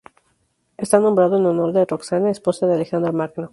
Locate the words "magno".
3.13-3.49